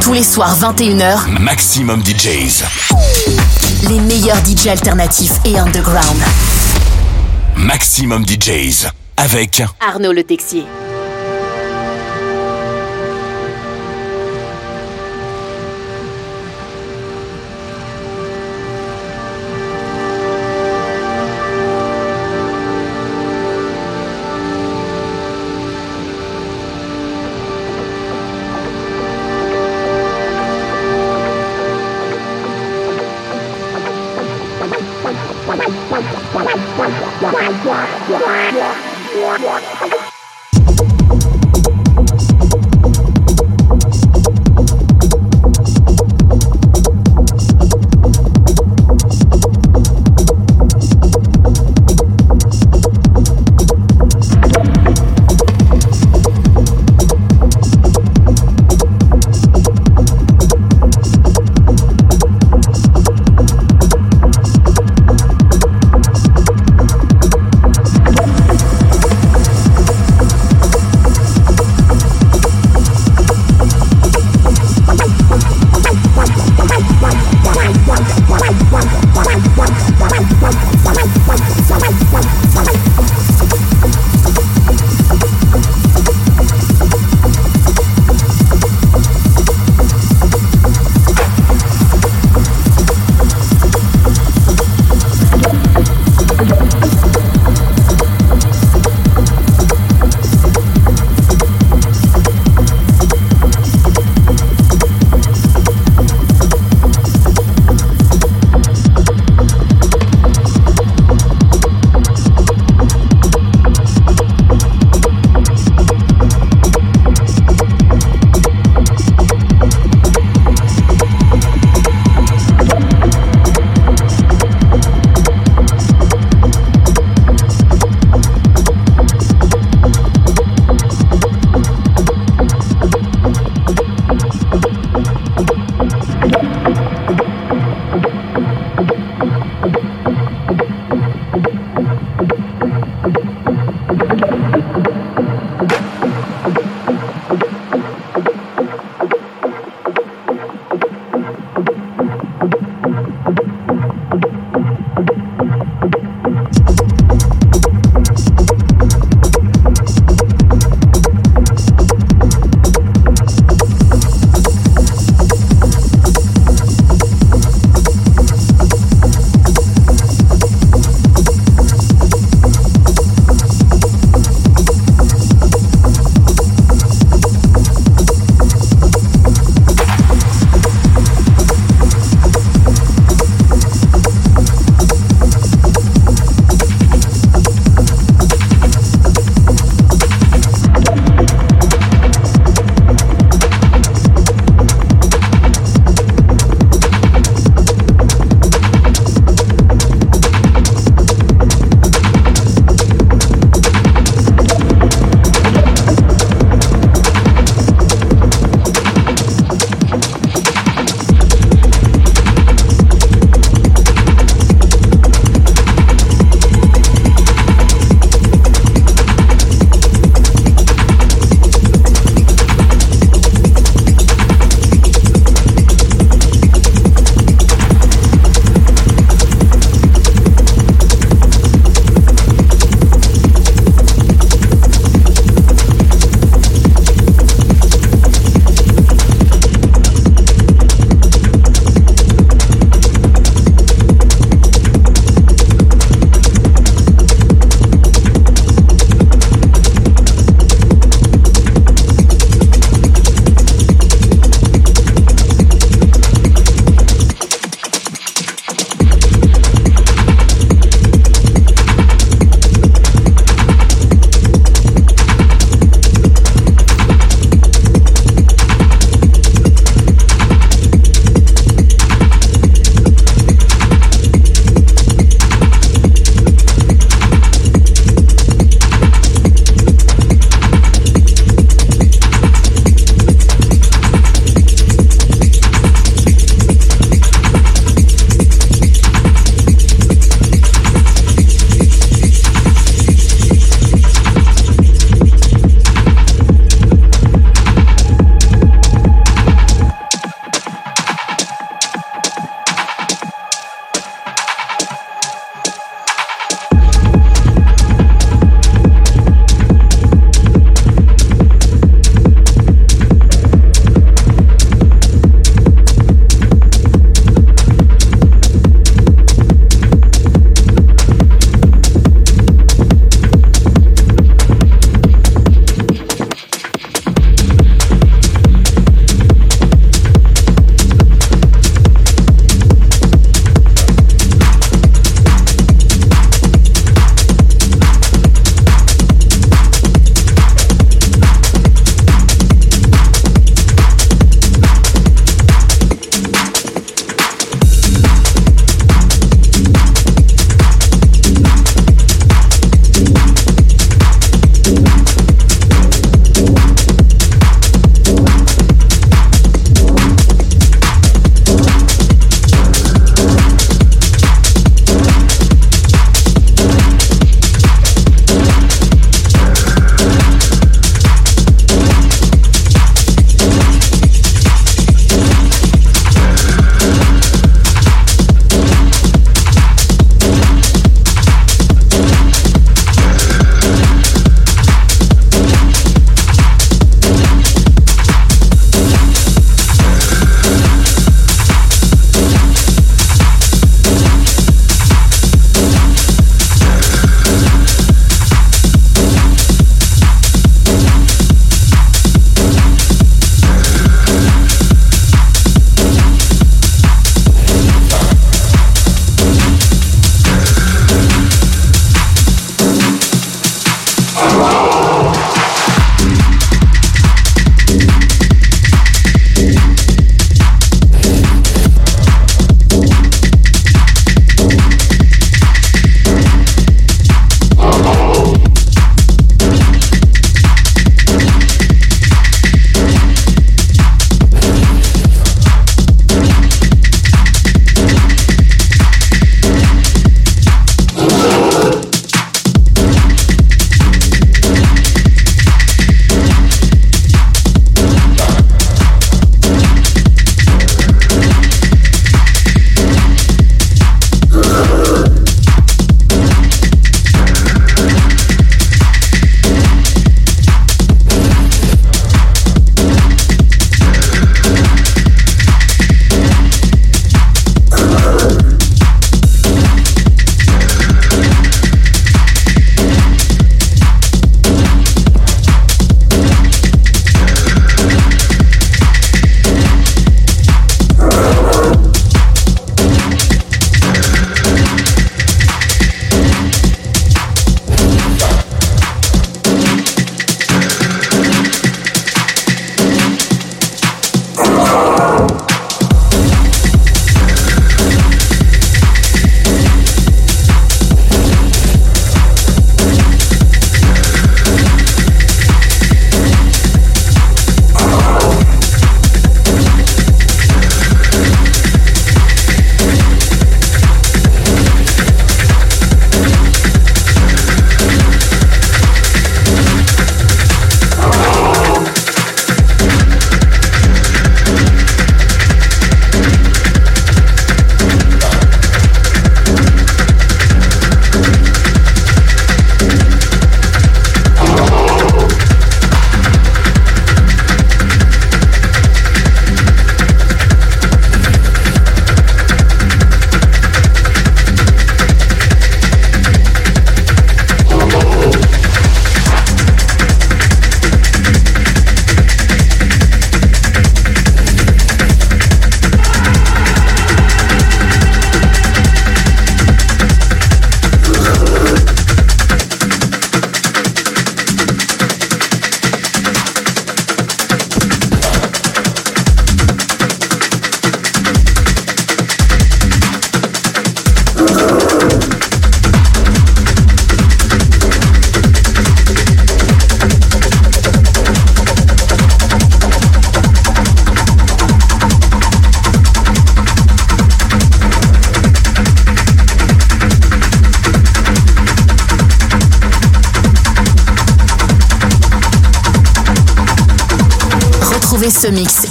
[0.00, 2.64] Tous les soirs 21h, Maximum DJs.
[3.88, 6.20] les meilleurs DJ alternatifs et underground.
[7.56, 8.86] Maximum DJs.
[9.16, 10.64] Avec Arnaud Le Texier.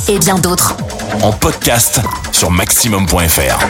[0.09, 0.75] Et bien d'autres.
[1.21, 1.99] En podcast
[2.31, 3.67] sur maximum.fr.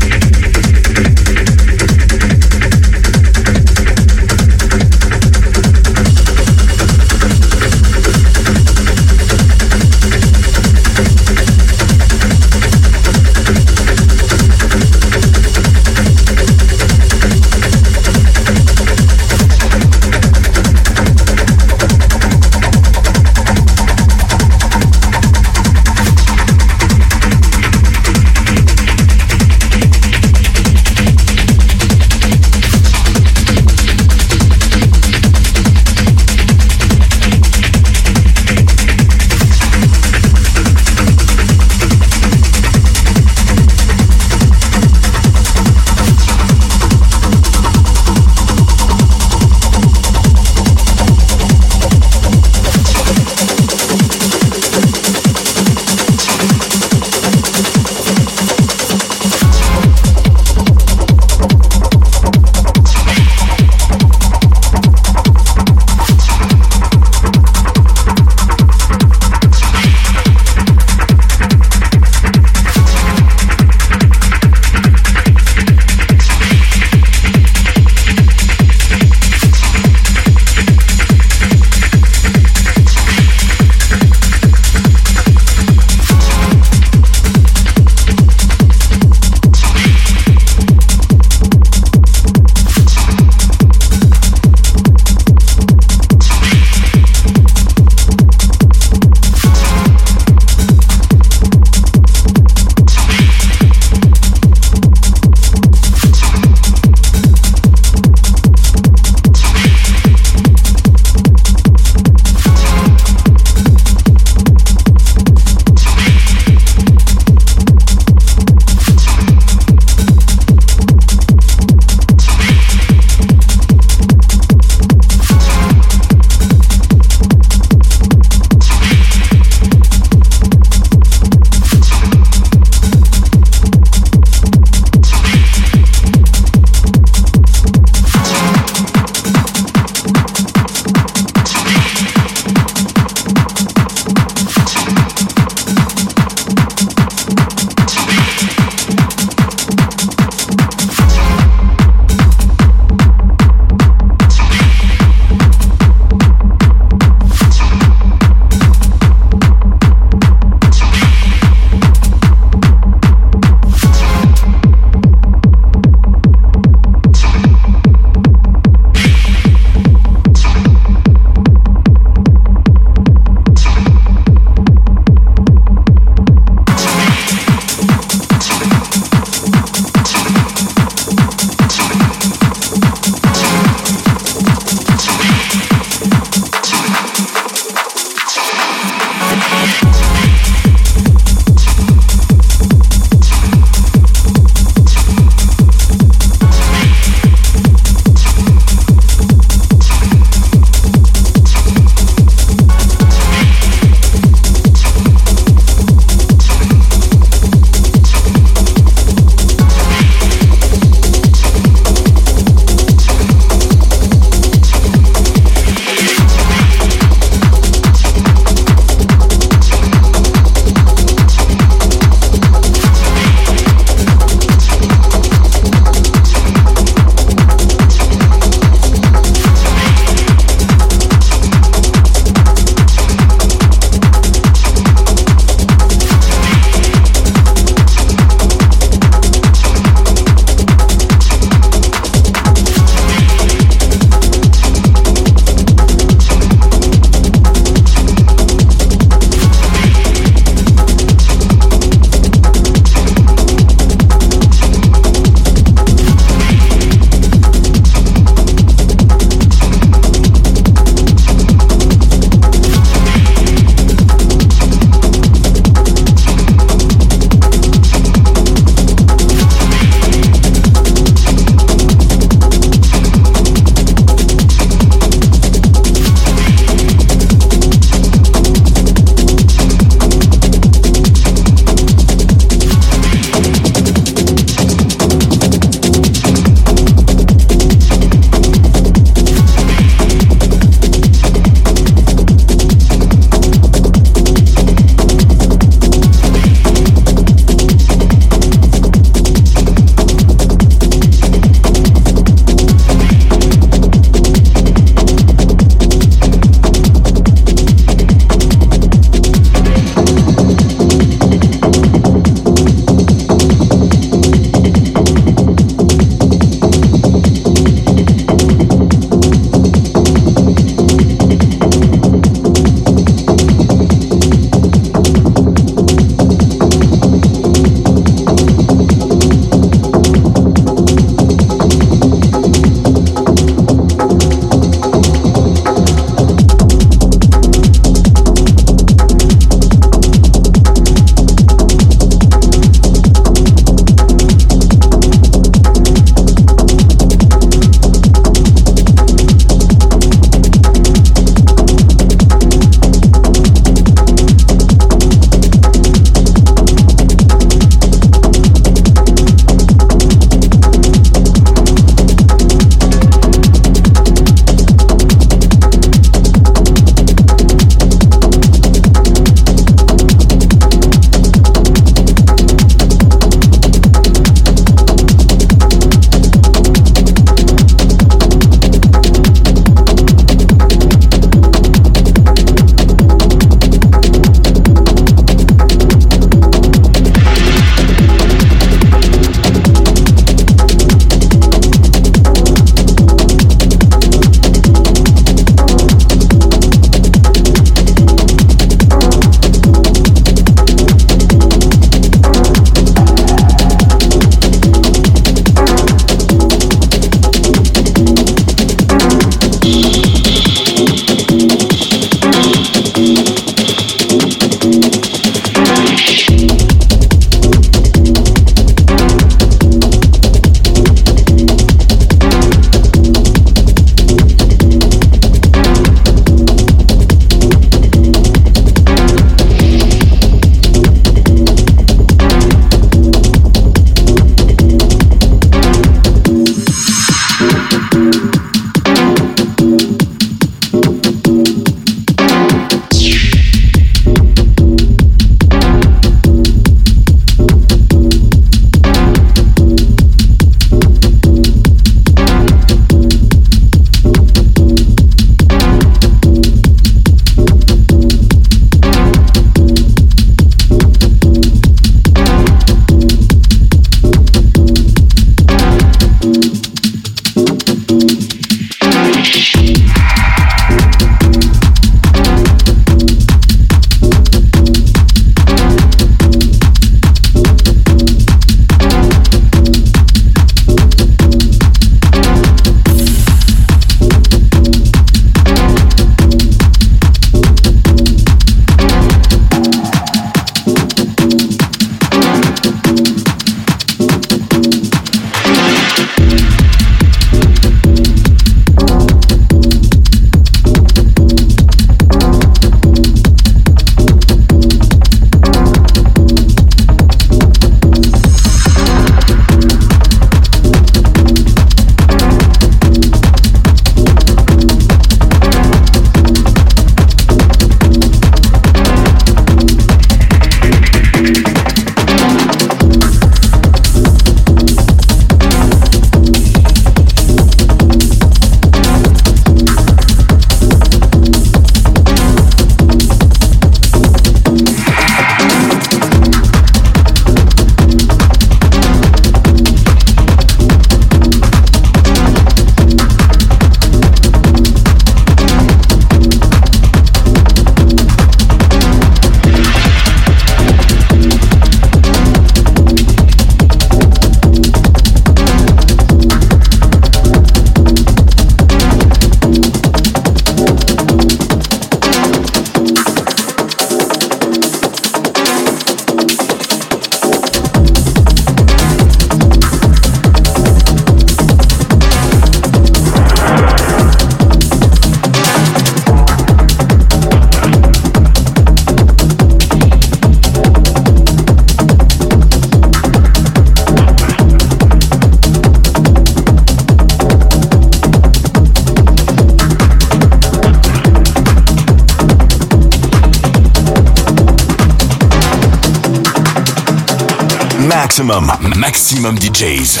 [598.18, 600.00] Maximum, maximum DJs.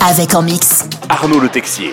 [0.00, 0.86] Avec en mix.
[1.10, 1.92] Arnaud Le Texier.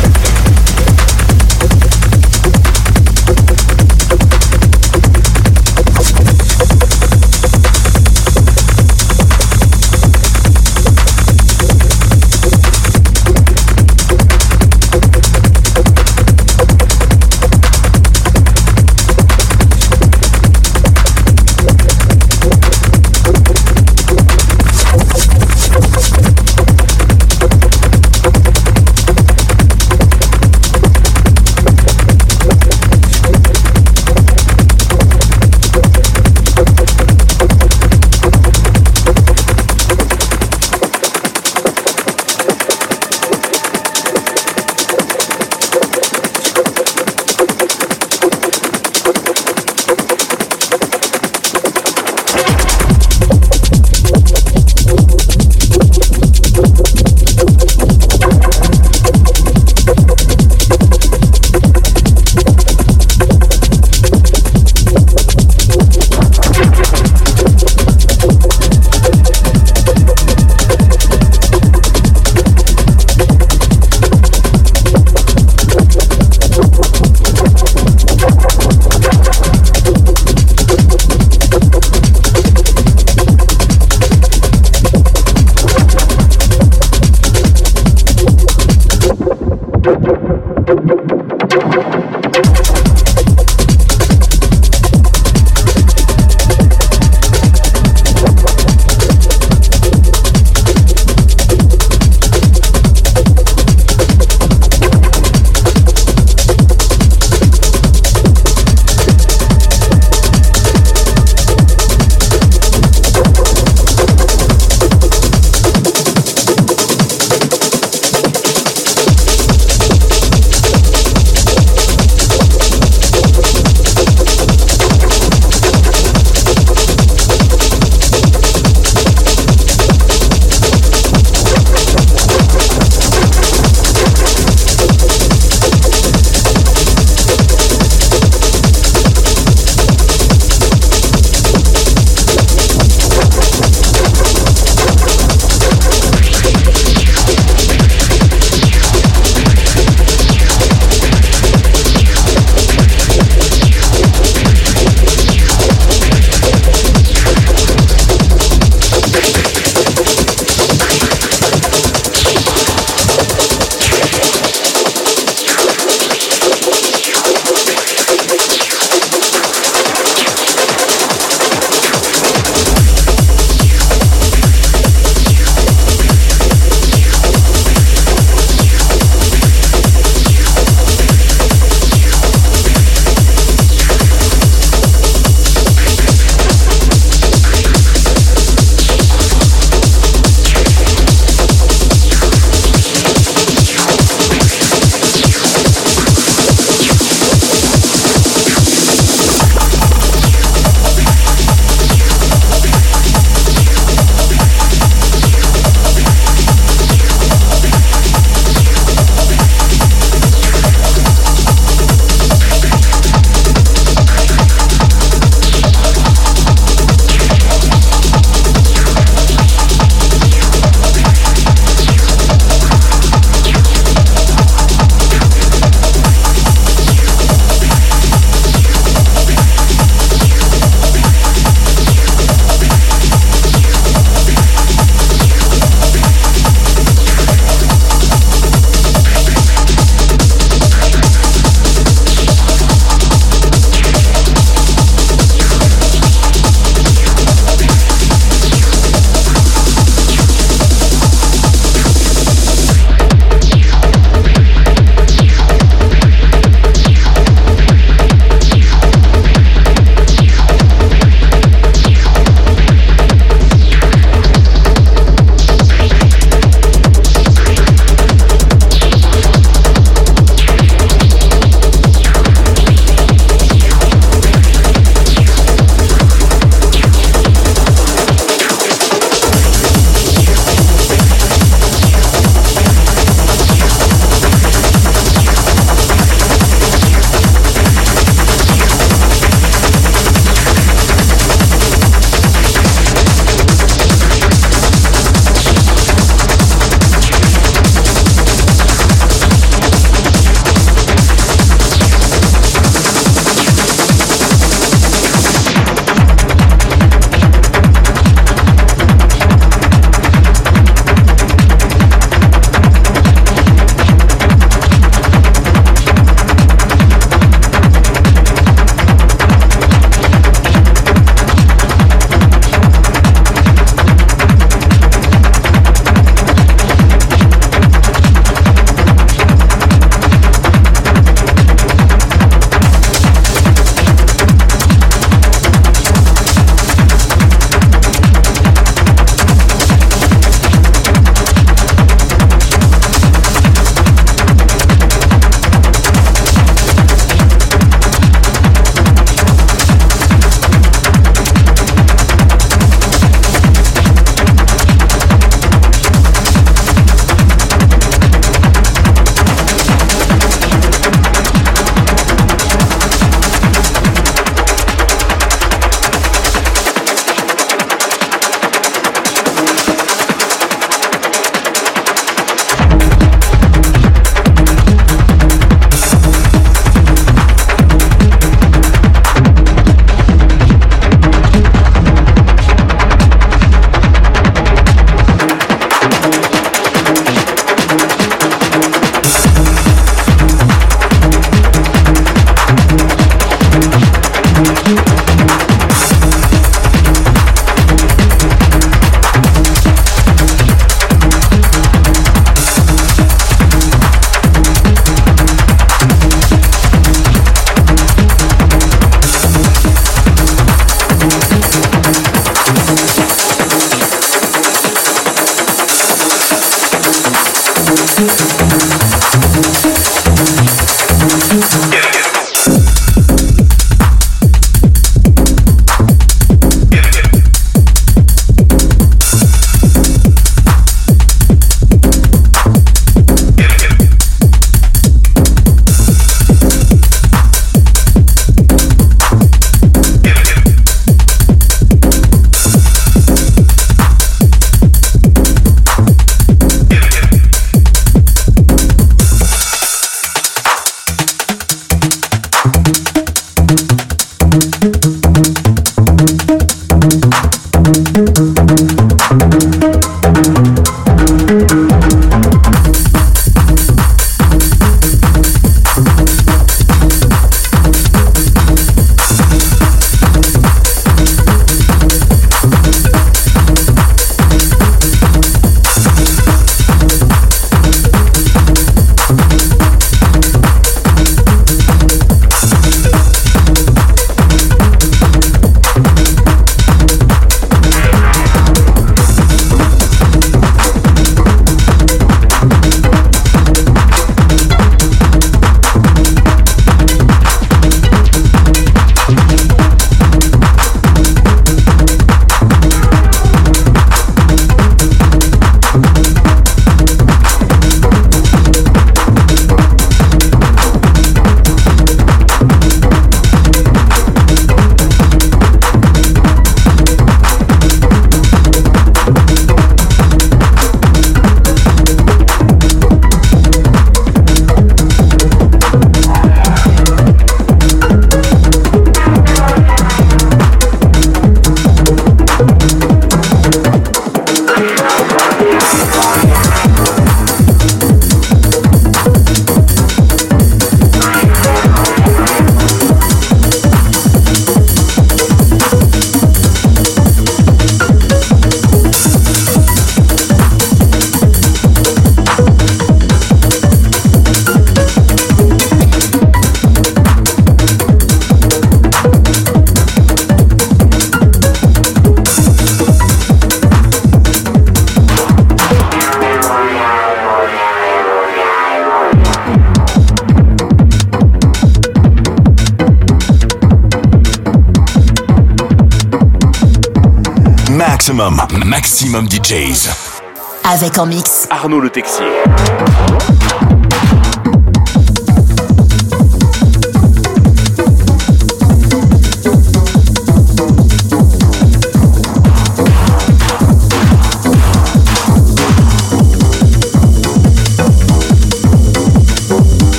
[580.81, 582.25] Avec en mix Arnaud Le Texier.